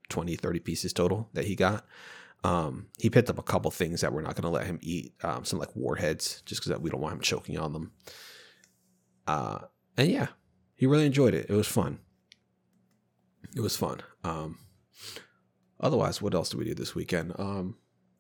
[0.09, 1.87] 20, 30 pieces total that he got.
[2.45, 5.15] Um, he picked up a couple things that we're not going to let him eat,
[5.23, 7.93] um, some like warheads, just because we don't want him choking on them.
[9.29, 9.59] Uh,
[9.97, 10.29] and yeah,
[10.75, 11.47] he really enjoyed it.
[11.49, 12.01] It was fun.
[13.55, 14.01] It was fun.
[14.25, 14.59] Um,
[15.79, 17.33] otherwise, what else did we do this weekend?
[17.39, 17.77] Um,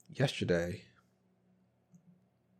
[0.08, 0.84] yesterday,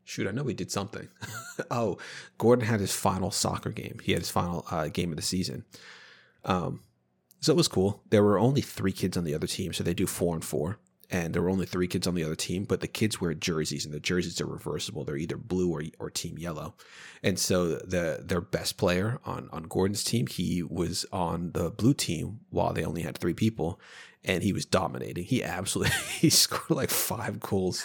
[0.05, 1.09] shoot, I know we did something.
[1.71, 1.99] oh,
[2.38, 3.99] Gordon had his final soccer game.
[4.03, 5.65] He had his final uh, game of the season.
[6.45, 6.81] Um,
[7.41, 8.03] so it was cool.
[8.11, 10.79] There were only three kids on the other team, so they do four and four.
[11.11, 13.85] And there were only three kids on the other team, but the kids wear jerseys,
[13.85, 15.05] and the jerseys are reversible.
[15.05, 16.75] They're either blue or, or team yellow.
[17.23, 21.93] And so the their best player on on Gordon's team, he was on the blue
[21.93, 23.79] team while they only had three people,
[24.25, 25.25] and he was dominating.
[25.25, 27.85] He absolutely he scored like five goals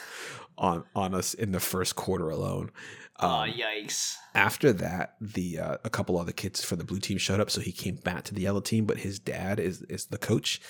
[0.58, 2.72] on on us in the first quarter alone.
[3.20, 4.16] Um, oh yikes!
[4.36, 7.62] After that, the uh, a couple other kids for the blue team showed up, so
[7.62, 8.86] he came back to the yellow team.
[8.86, 10.62] But his dad is is the coach,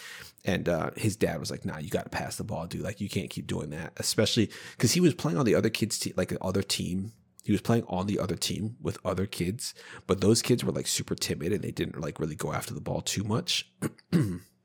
[0.45, 2.81] and uh, his dad was like, "Nah, you got to pass the ball, dude.
[2.81, 5.99] Like you can't keep doing that, especially because he was playing on the other kids'
[5.99, 9.73] team, like the other team." He was playing on the other team with other kids,
[10.05, 12.81] but those kids were like super timid and they didn't like really go after the
[12.81, 13.71] ball too much.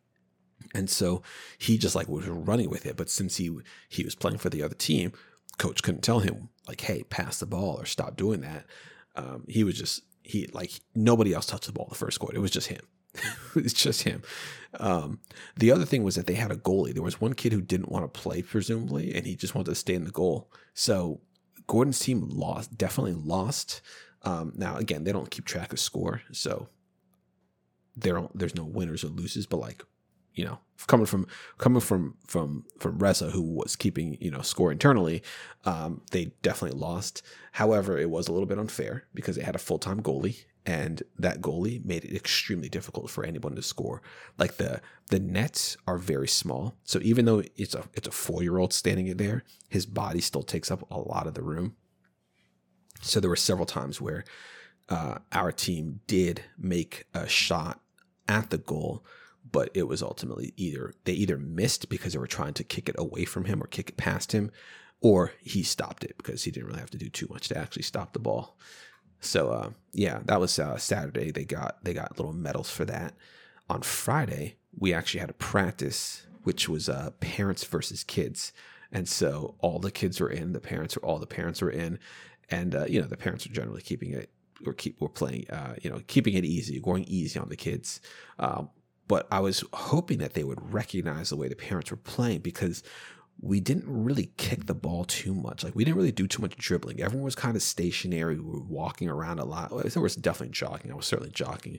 [0.75, 1.23] And so
[1.59, 2.97] he just like was running with it.
[2.97, 3.51] But since he
[3.89, 5.13] he was playing for the other team,
[5.59, 8.67] coach couldn't tell him like, "Hey, pass the ball or stop doing that."
[9.15, 12.37] Um, he was just he like nobody else touched the ball the first quarter.
[12.37, 12.87] It was just him.
[13.57, 14.23] it's just him.
[14.81, 15.21] Um,
[15.57, 16.95] the other thing was that they had a goalie.
[16.95, 19.75] There was one kid who didn't want to play, presumably, and he just wanted to
[19.75, 20.51] stay in the goal.
[20.75, 21.21] So
[21.67, 23.83] Gordon's team lost, definitely lost.
[24.23, 26.69] Um, now, again, they don't keep track of score, so
[27.97, 29.47] there there's no winners or losers.
[29.47, 29.85] But like
[30.35, 31.27] you know, coming from
[31.59, 35.23] coming from from from Reza, who was keeping you know score internally,
[35.65, 37.23] um, they definitely lost.
[37.53, 41.03] However, it was a little bit unfair because they had a full time goalie, and
[41.19, 44.03] that goalie made it extremely difficult for anyone to score.
[44.39, 48.43] Like the the nets are very small, so even though it's a it's a four
[48.43, 51.77] year old standing in there, his body still takes up a lot of the room.
[53.03, 54.25] So there were several times where
[54.89, 57.81] uh, our team did make a shot
[58.29, 59.05] at the goal
[59.53, 62.97] but it was ultimately either they either missed because they were trying to kick it
[62.99, 64.51] away from him or kick it past him,
[65.01, 67.83] or he stopped it because he didn't really have to do too much to actually
[67.83, 68.57] stop the ball.
[69.21, 71.31] So uh, yeah, that was uh, Saturday.
[71.31, 73.15] They got they got little medals for that.
[73.69, 78.53] On Friday, we actually had a practice, which was uh, parents versus kids,
[78.91, 81.99] and so all the kids were in, the parents were all the parents were in,
[82.51, 84.31] and uh, you know the parents were generally keeping it
[84.67, 88.01] or keep we're playing, uh, you know, keeping it easy, going easy on the kids.
[89.13, 92.83] But I was hoping that they would recognize the way the parents were playing because
[93.43, 95.63] we didn't really kick the ball too much.
[95.63, 96.99] Like we didn't really do too much dribbling.
[96.99, 98.39] Everyone was kind of stationary.
[98.39, 99.69] We were walking around a lot.
[99.85, 100.91] There was definitely jogging.
[100.91, 101.79] I was certainly jogging,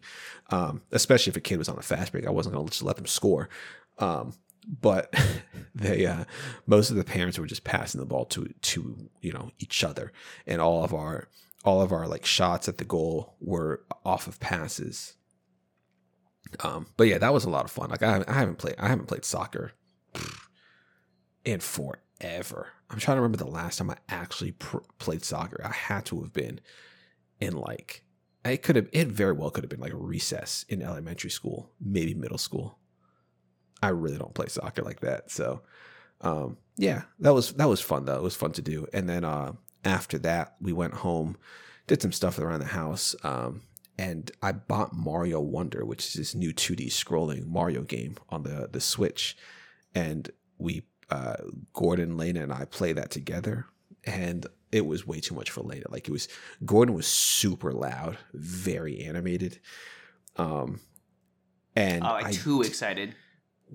[0.51, 2.27] um, especially if a kid was on a fast break.
[2.27, 3.49] I wasn't going to just let them score.
[3.97, 4.33] Um,
[4.67, 5.11] but
[5.73, 6.25] they, uh,
[6.67, 10.11] most of the parents were just passing the ball to to you know each other,
[10.45, 11.29] and all of our
[11.65, 15.15] all of our like shots at the goal were off of passes
[16.61, 17.89] um, but yeah, that was a lot of fun.
[17.89, 19.71] Like I I haven't played I haven't played soccer
[21.43, 22.69] in forever.
[22.89, 25.61] I'm trying to remember the last time I actually pr- played soccer.
[25.63, 26.59] I had to have been
[27.39, 28.03] in like
[28.45, 32.13] it could have it very well could have been like recess in elementary school, maybe
[32.13, 32.77] middle school.
[33.81, 35.31] I really don't play soccer like that.
[35.31, 35.61] So
[36.21, 38.15] um, yeah, that was that was fun though.
[38.17, 38.87] It was fun to do.
[38.93, 39.53] And then uh,
[39.83, 41.37] after that, we went home,
[41.87, 43.15] did some stuff around the house.
[43.23, 43.61] Um,
[43.97, 48.69] and I bought Mario Wonder, which is this new 2D scrolling Mario game on the
[48.71, 49.37] the Switch,
[49.93, 51.35] and we uh,
[51.73, 53.67] Gordon, Lena, and I play that together,
[54.03, 55.85] and it was way too much for Lena.
[55.89, 56.27] Like it was
[56.65, 59.59] Gordon was super loud, very animated,
[60.37, 60.79] um,
[61.75, 63.15] and oh, I too excited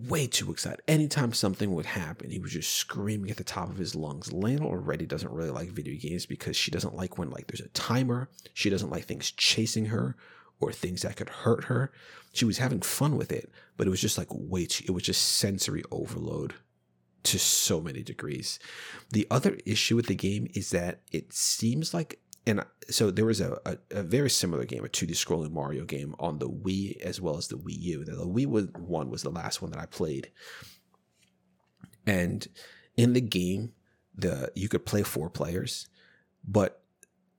[0.06, 0.80] way too excited.
[0.86, 4.32] Anytime something would happen, he was just screaming at the top of his lungs.
[4.32, 7.68] Lana already doesn't really like video games because she doesn't like when like there's a
[7.68, 8.28] timer.
[8.54, 10.16] She doesn't like things chasing her
[10.60, 11.92] or things that could hurt her.
[12.32, 15.02] She was having fun with it, but it was just like way too, it was
[15.02, 16.54] just sensory overload
[17.24, 18.58] to so many degrees.
[19.10, 23.42] The other issue with the game is that it seems like and so there was
[23.42, 27.20] a, a, a, very similar game, a 2D scrolling Mario game on the Wii as
[27.20, 28.04] well as the Wii U.
[28.04, 30.30] The Wii one was the last one that I played.
[32.06, 32.48] And
[32.96, 33.74] in the game,
[34.14, 35.88] the you could play four players,
[36.42, 36.82] but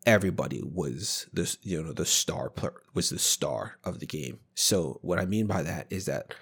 [0.06, 2.54] everybody was the you know the star
[2.94, 4.40] was the star of the game.
[4.54, 6.36] So what I mean by that is that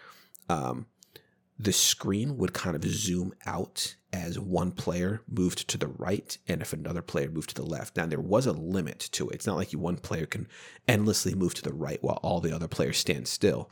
[0.50, 0.88] um,
[1.60, 6.62] the screen would kind of zoom out as one player moved to the right and
[6.62, 7.98] if another player moved to the left.
[7.98, 9.36] Now there was a limit to it.
[9.36, 10.48] It's not like you one player can
[10.88, 13.70] endlessly move to the right while all the other players stand still,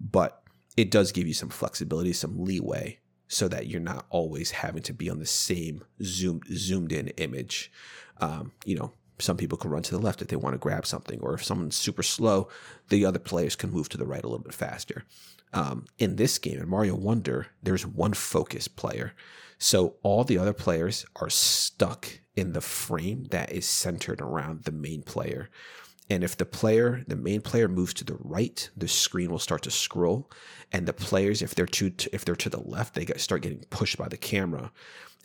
[0.00, 0.42] but
[0.76, 4.92] it does give you some flexibility, some leeway so that you're not always having to
[4.92, 7.70] be on the same zoomed zoomed in image.
[8.18, 10.86] Um, you know, some people can run to the left if they want to grab
[10.86, 12.48] something, or if someone's super slow,
[12.88, 15.04] the other players can move to the right a little bit faster.
[15.52, 19.14] Um, in this game, in Mario Wonder, there's one focus player.
[19.58, 24.72] So all the other players are stuck in the frame that is centered around the
[24.72, 25.48] main player.
[26.08, 29.62] And if the player, the main player moves to the right, the screen will start
[29.62, 30.30] to scroll.
[30.70, 33.98] And the players, if they're to, if they're to the left, they start getting pushed
[33.98, 34.70] by the camera.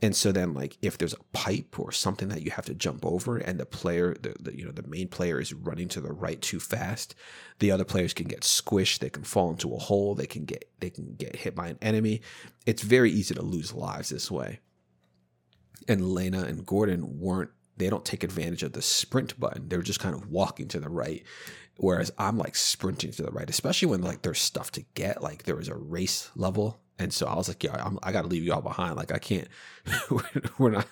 [0.03, 3.05] And so then, like, if there's a pipe or something that you have to jump
[3.05, 6.11] over, and the player, the, the, you know, the main player is running to the
[6.11, 7.13] right too fast,
[7.59, 8.99] the other players can get squished.
[8.99, 10.15] They can fall into a hole.
[10.15, 12.21] They can get they can get hit by an enemy.
[12.65, 14.59] It's very easy to lose lives this way.
[15.87, 17.51] And Lena and Gordon weren't.
[17.77, 19.69] They don't take advantage of the sprint button.
[19.69, 21.23] They're just kind of walking to the right,
[21.77, 25.21] whereas I'm like sprinting to the right, especially when like there's stuff to get.
[25.21, 28.21] Like there was a race level and so I was like, yeah, I'm, i got
[28.21, 28.95] to leave y'all behind.
[28.95, 29.47] Like I can't,
[30.59, 30.87] we're not,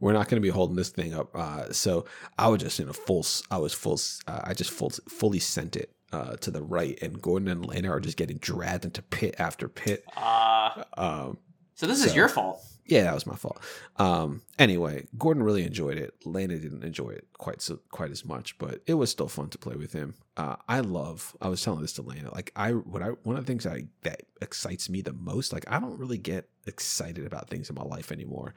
[0.00, 1.34] we're not going to be holding this thing up.
[1.34, 2.04] Uh, so
[2.38, 5.74] I was just in a full, I was full, uh, I just full, fully sent
[5.74, 9.34] it uh, to the right, and Gordon and Lena are just getting dragged into pit
[9.38, 10.04] after pit.
[10.14, 11.38] Uh, um,
[11.74, 13.60] so this so, is your fault yeah, that was my fault.
[13.96, 16.14] Um, anyway, Gordon really enjoyed it.
[16.24, 19.58] Lena didn't enjoy it quite so quite as much, but it was still fun to
[19.58, 20.14] play with him.
[20.36, 21.36] Uh, I love.
[21.40, 22.32] I was telling this to Lena.
[22.32, 25.52] Like I, what I one of the things I that excites me the most.
[25.52, 28.54] Like I don't really get excited about things in my life anymore.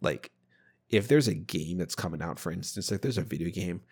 [0.00, 0.30] Like
[0.88, 3.82] if there's a game that's coming out, for instance, like there's a video game.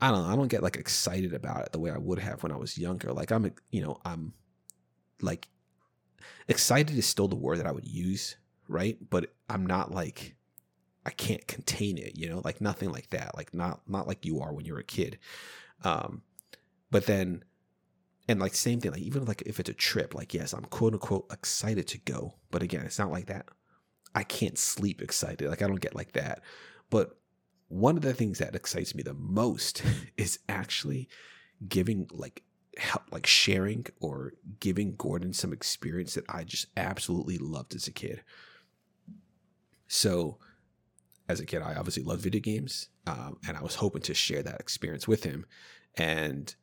[0.00, 0.24] I don't.
[0.24, 2.76] I don't get like excited about it the way I would have when I was
[2.76, 3.12] younger.
[3.12, 4.32] Like I'm, you know, I'm
[5.20, 5.46] like
[6.48, 8.36] excited is still the word that I would use
[8.72, 8.96] right?
[9.10, 10.34] But I'm not like
[11.04, 14.40] I can't contain it, you know, like nothing like that, like not not like you
[14.40, 15.18] are when you're a kid.
[15.84, 16.22] Um,
[16.90, 17.44] but then,
[18.28, 20.92] and like same thing, like even like if it's a trip, like yes, I'm quote
[20.92, 23.46] unquote excited to go, but again, it's not like that.
[24.14, 26.42] I can't sleep excited, like I don't get like that.
[26.90, 27.16] But
[27.68, 29.82] one of the things that excites me the most
[30.16, 31.08] is actually
[31.68, 32.42] giving like
[32.78, 37.92] help like sharing or giving Gordon some experience that I just absolutely loved as a
[37.92, 38.22] kid.
[39.92, 40.38] So,
[41.28, 44.42] as a kid, I obviously loved video games, um, and I was hoping to share
[44.42, 45.44] that experience with him.
[45.98, 46.54] And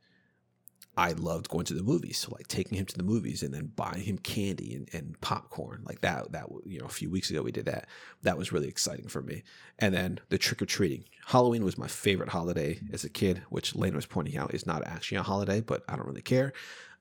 [0.97, 3.71] I loved going to the movies, so like taking him to the movies and then
[3.75, 6.31] buying him candy and, and popcorn, like that.
[6.31, 7.87] That you know, a few weeks ago we did that.
[8.23, 9.43] That was really exciting for me.
[9.77, 11.03] And then the trick or treating.
[11.27, 14.83] Halloween was my favorite holiday as a kid, which Lena was pointing out is not
[14.87, 16.51] actually a holiday, but I don't really care.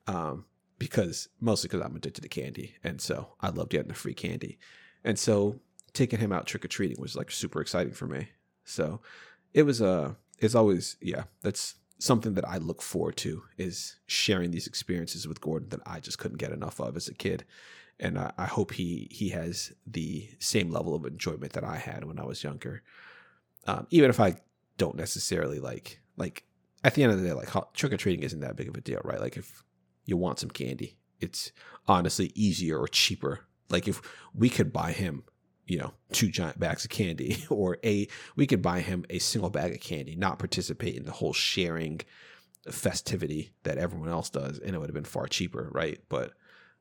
[0.05, 0.45] Um,
[0.77, 4.59] because mostly because I'm addicted to candy, and so I love getting the free candy.
[5.03, 5.59] And so
[5.93, 8.29] taking him out trick or treating was like super exciting for me.
[8.65, 9.01] So
[9.53, 13.97] it was a uh, it's always yeah that's something that I look forward to is
[14.07, 17.45] sharing these experiences with Gordon that I just couldn't get enough of as a kid,
[17.99, 22.05] and I, I hope he he has the same level of enjoyment that I had
[22.05, 22.83] when I was younger.
[23.67, 24.37] Um, even if I
[24.77, 26.43] don't necessarily like like
[26.83, 28.81] at the end of the day like trick or treating isn't that big of a
[28.81, 29.19] deal, right?
[29.19, 29.63] Like if
[30.05, 31.51] you want some candy, it's
[31.87, 33.41] honestly easier or cheaper.
[33.69, 34.01] Like if
[34.33, 35.23] we could buy him
[35.69, 39.49] you know, two giant bags of candy, or a we could buy him a single
[39.49, 42.01] bag of candy, not participate in the whole sharing
[42.69, 45.99] festivity that everyone else does, and it would have been far cheaper, right?
[46.09, 46.33] But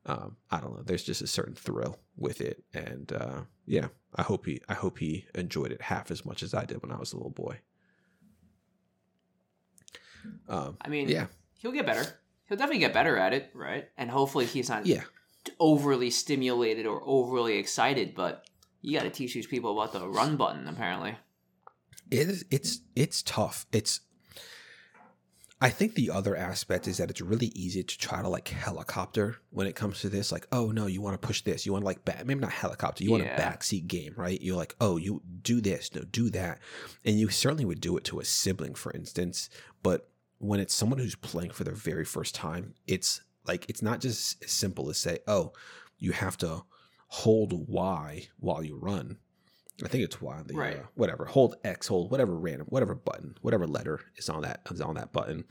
[0.07, 0.83] um, I don't know.
[0.83, 4.99] There's just a certain thrill with it, and uh, yeah, I hope he I hope
[4.99, 7.59] he enjoyed it half as much as I did when I was a little boy.
[10.49, 11.27] Um, I mean, yeah,
[11.59, 12.07] he'll get better.
[12.49, 13.89] He'll definitely get better at it, right?
[13.99, 15.03] And hopefully, he's not yeah
[15.61, 18.45] overly stimulated or overly excited, but
[18.81, 20.69] you got to teach these people about the run button.
[20.69, 21.17] Apparently,
[22.11, 22.45] it is.
[22.51, 23.67] It's it's tough.
[23.73, 24.01] It's.
[25.61, 29.39] I think the other aspect is that it's really easy to try to like helicopter
[29.51, 30.31] when it comes to this.
[30.31, 31.67] Like, oh no, you want to push this.
[31.67, 33.03] You want to like back, maybe not helicopter.
[33.03, 33.25] You yeah.
[33.25, 34.41] want a backseat game, right?
[34.41, 36.61] You're like, oh, you do this, no, do that,
[37.05, 39.51] and you certainly would do it to a sibling, for instance.
[39.83, 40.09] But
[40.39, 44.43] when it's someone who's playing for their very first time, it's like it's not just
[44.45, 45.53] as simple as say, oh,
[45.99, 46.63] you have to
[47.09, 49.19] hold Y while you run.
[49.85, 50.43] I think it's Y.
[50.47, 50.77] The, Right.
[50.79, 51.25] uh, whatever.
[51.25, 51.87] Hold X.
[51.89, 55.45] Hold whatever random, whatever button, whatever letter is on that is on that button.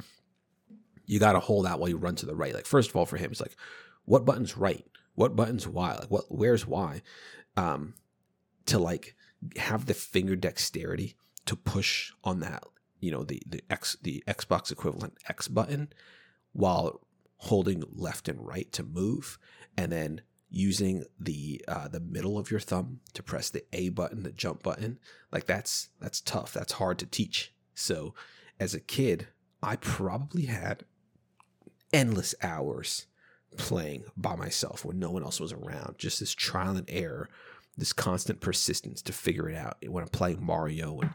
[1.05, 2.53] You got to hold out while you run to the right.
[2.53, 3.55] Like first of all, for him, it's like,
[4.05, 4.85] what button's right?
[5.15, 5.95] What button's Y?
[5.95, 6.25] Like what?
[6.29, 7.01] Where's Y?
[7.55, 7.93] Um,
[8.65, 9.15] to like
[9.55, 12.63] have the finger dexterity to push on that,
[12.99, 15.87] you know, the the X the Xbox equivalent X button,
[16.51, 16.99] while
[17.37, 19.39] holding left and right to move,
[19.77, 24.23] and then using the uh, the middle of your thumb to press the A button,
[24.23, 24.99] the jump button,
[25.31, 26.53] like that's that's tough.
[26.53, 27.53] That's hard to teach.
[27.73, 28.13] So,
[28.59, 29.27] as a kid,
[29.61, 30.83] I probably had
[31.93, 33.07] endless hours
[33.57, 35.95] playing by myself when no one else was around.
[35.97, 37.29] Just this trial and error,
[37.77, 39.77] this constant persistence to figure it out.
[39.87, 41.11] When I'm playing Mario and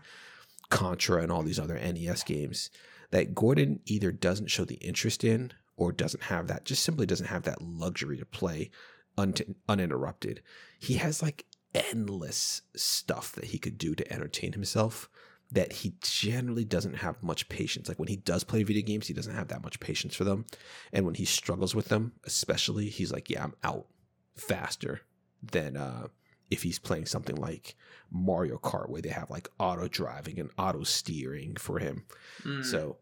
[0.70, 2.70] Contra and all these other NES games,
[3.10, 7.26] that Gordon either doesn't show the interest in or doesn't have that, just simply doesn't
[7.26, 8.70] have that luxury to play
[9.18, 9.34] un-
[9.68, 10.42] uninterrupted.
[10.78, 15.08] He has like endless stuff that he could do to entertain himself
[15.50, 17.88] that he generally doesn't have much patience.
[17.88, 20.46] Like when he does play video games, he doesn't have that much patience for them.
[20.92, 23.86] And when he struggles with them, especially, he's like, yeah, I'm out
[24.34, 25.02] faster
[25.42, 26.06] than uh,
[26.50, 27.74] if he's playing something like
[28.10, 32.04] Mario Kart, where they have like auto driving and auto steering for him.
[32.44, 32.64] Mm.
[32.64, 32.96] So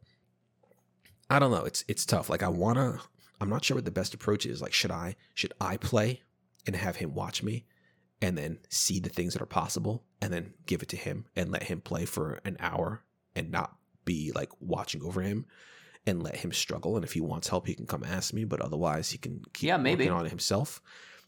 [1.29, 1.65] I don't know.
[1.65, 2.29] It's it's tough.
[2.29, 3.01] Like I wanna.
[3.41, 4.61] I'm not sure what the best approach is.
[4.61, 6.23] Like should I should I play
[6.67, 7.65] and have him watch me,
[8.21, 11.51] and then see the things that are possible, and then give it to him and
[11.51, 13.03] let him play for an hour
[13.35, 15.47] and not be like watching over him.
[16.07, 18.45] And let him struggle, and if he wants help, he can come ask me.
[18.45, 20.05] But otherwise, he can keep Yeah, maybe.
[20.05, 20.81] working on it himself.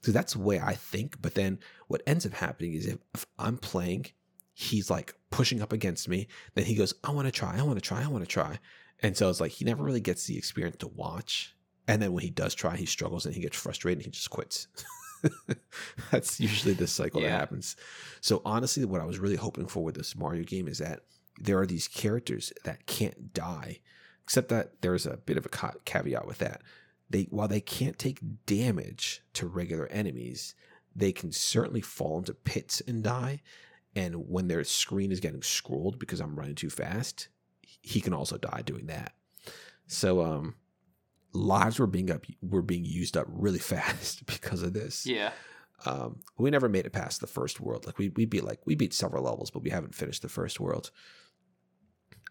[0.02, 1.20] So that's the way I think.
[1.20, 1.58] But then
[1.88, 4.06] what ends up happening is if, if I'm playing,
[4.54, 6.26] he's like pushing up against me.
[6.54, 8.58] Then he goes, I want to try, I want to try, I want to try.
[9.00, 11.54] And so it's like he never really gets the experience to watch.
[11.88, 14.30] And then when he does try, he struggles and he gets frustrated and he just
[14.30, 14.68] quits.
[16.10, 17.76] That's usually the cycle that happens.
[18.20, 21.00] So honestly, what I was really hoping for with this Mario game is that
[21.40, 23.80] there are these characters that can't die,
[24.22, 26.62] except that there's a bit of a caveat with that.
[27.10, 30.54] They while they can't take damage to regular enemies,
[30.94, 33.42] they can certainly fall into pits and die.
[33.94, 37.28] And when their screen is getting scrolled because I'm running too fast,
[37.82, 39.12] he can also die doing that.
[39.86, 40.54] So um
[41.32, 45.06] lives were being up were being used up really fast because of this.
[45.06, 45.32] yeah.
[45.84, 47.86] Um we never made it past the first world.
[47.86, 50.60] Like we we beat like we beat several levels, but we haven't finished the first
[50.60, 50.90] world.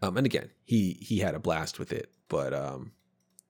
[0.02, 2.93] Um and again, he he had a blast with it, but um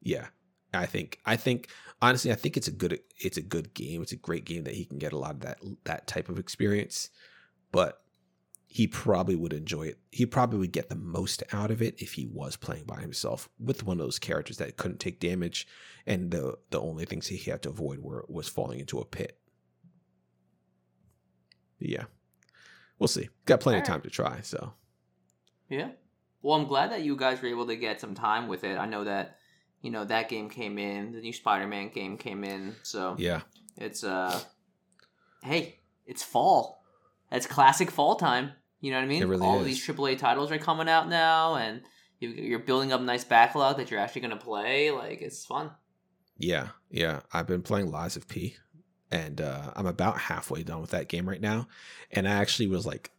[0.02, 0.28] yeah.
[0.74, 1.70] I think I think
[2.02, 4.02] honestly I think it's a good it's a good game.
[4.02, 6.39] It's a great game that he can get a lot of that that type of
[6.39, 7.10] experience.
[7.72, 8.02] But
[8.74, 9.99] he probably would enjoy it.
[10.11, 13.49] He probably would get the most out of it if he was playing by himself
[13.59, 15.67] with one of those characters that couldn't take damage,
[16.05, 19.38] and the the only things he had to avoid were was falling into a pit.
[21.80, 22.05] But yeah,
[22.97, 23.28] we'll see.
[23.45, 24.39] Got plenty of time to try.
[24.41, 24.72] So
[25.67, 25.89] Yeah.
[26.41, 28.78] Well, I'm glad that you guys were able to get some time with it.
[28.78, 29.36] I know that,
[29.82, 33.41] you know, that game came in, the new Spider-Man game came in, so yeah,
[33.76, 34.39] it's uh
[35.43, 36.86] hey, it's fall.
[37.34, 38.53] It's classic fall time.
[38.82, 39.25] You know what I mean?
[39.25, 39.65] Really All is.
[39.65, 41.82] these AAA titles are coming out now and
[42.19, 44.91] you, you're building up a nice backlog that you're actually going to play.
[44.91, 45.71] Like it's fun.
[46.38, 47.21] yeah, yeah.
[47.32, 48.55] I've been playing Lies of P,
[49.11, 51.67] and uh, I'm about halfway done with that game right now.
[52.11, 53.11] And I actually was like,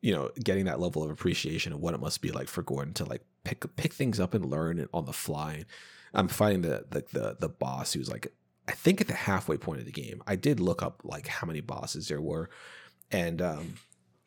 [0.00, 2.94] you know, getting that level of appreciation of what it must be like for Gordon
[2.94, 5.64] to like pick pick things up and learn it on the fly.
[6.14, 8.32] I'm fighting the the the, the boss who's like,
[8.68, 10.22] I think at the halfway point of the game.
[10.26, 12.50] I did look up like how many bosses there were,
[13.10, 13.74] and um,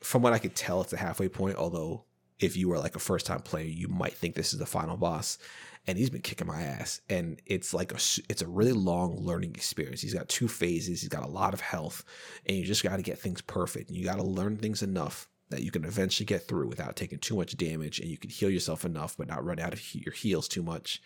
[0.03, 1.57] from what I could tell, it's a halfway point.
[1.57, 2.05] Although
[2.39, 4.97] if you were like a first time player, you might think this is the final
[4.97, 5.37] boss.
[5.85, 7.97] And he's been kicking my ass, and it's like a
[8.29, 10.01] it's a really long learning experience.
[10.01, 11.01] He's got two phases.
[11.01, 12.05] He's got a lot of health,
[12.45, 13.89] and you just got to get things perfect.
[13.89, 17.19] And you got to learn things enough that you can eventually get through without taking
[17.19, 20.13] too much damage, and you can heal yourself enough, but not run out of your
[20.13, 21.01] heals too much.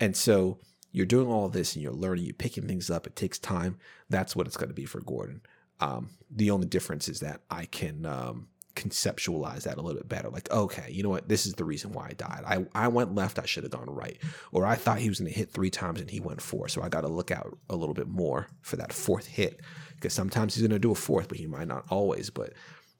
[0.00, 0.58] And so
[0.90, 2.24] you're doing all this, and you're learning.
[2.24, 3.06] You're picking things up.
[3.06, 3.78] It takes time.
[4.10, 5.42] That's what it's going to be for Gordon.
[5.80, 10.28] Um, the only difference is that I can um, conceptualize that a little bit better.
[10.28, 11.28] Like, okay, you know what?
[11.28, 12.42] This is the reason why I died.
[12.46, 14.18] I, I went left, I should have gone right.
[14.52, 16.68] Or I thought he was going to hit three times and he went four.
[16.68, 19.60] So I got to look out a little bit more for that fourth hit
[19.94, 22.30] because sometimes he's going to do a fourth, but he might not always.
[22.30, 22.52] But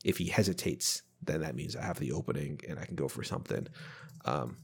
[0.05, 3.23] if he hesitates, then that means I have the opening and I can go for
[3.23, 3.67] something.
[4.25, 4.57] Um,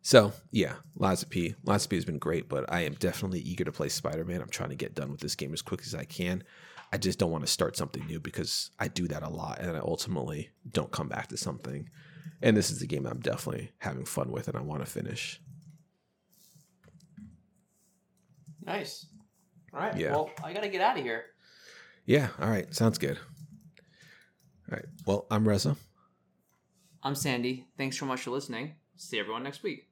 [0.00, 1.54] so yeah, Lies of P.
[1.64, 4.40] Lies of P has been great, but I am definitely eager to play Spider Man.
[4.40, 6.44] I'm trying to get done with this game as quick as I can.
[6.92, 9.76] I just don't want to start something new because I do that a lot and
[9.76, 11.88] I ultimately don't come back to something.
[12.42, 15.40] And this is the game I'm definitely having fun with and I want to finish.
[18.62, 19.06] Nice.
[19.72, 19.96] All right.
[19.96, 20.12] Yeah.
[20.12, 21.24] Well, I got to get out of here.
[22.04, 23.18] Yeah, all right, sounds good.
[24.70, 24.84] All right.
[25.06, 25.76] Well, I'm Reza.
[27.02, 27.66] I'm Sandy.
[27.76, 28.76] Thanks so much for listening.
[28.96, 29.88] See everyone next week.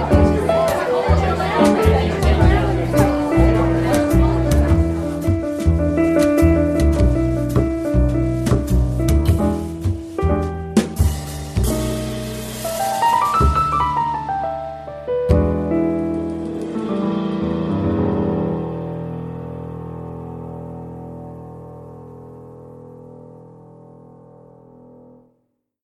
[0.00, 0.27] Thank you.
[1.58, 2.07] Thank you.